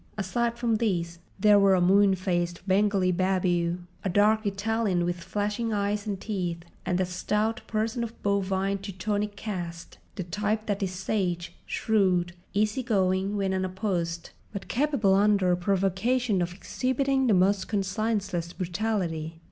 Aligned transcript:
Aside 0.17 0.57
from 0.57 0.77
these 0.77 1.19
there 1.39 1.59
were 1.59 1.75
a 1.75 1.79
moon 1.79 2.15
faced 2.15 2.67
Bengali 2.67 3.11
babu, 3.11 3.83
a 4.03 4.09
dark 4.09 4.47
Italian 4.47 5.05
with 5.05 5.19
flashing 5.19 5.71
eyes 5.73 6.07
and 6.07 6.19
teeth, 6.19 6.63
and 6.87 6.99
a 6.99 7.05
stout 7.05 7.61
person 7.67 8.03
of 8.03 8.19
bovine 8.23 8.79
Teutonic 8.79 9.35
cast—the 9.35 10.23
type 10.23 10.65
that 10.65 10.81
is 10.81 10.91
sage, 10.91 11.55
shrewd, 11.67 12.33
easy 12.55 12.81
going 12.81 13.37
when 13.37 13.53
unopposed, 13.53 14.31
but 14.51 14.67
capable 14.67 15.13
under 15.13 15.55
provocation 15.55 16.41
of 16.41 16.51
exhibiting 16.51 17.27
the 17.27 17.35
most 17.35 17.67
conscienceless 17.67 18.53
brutality. 18.57 19.39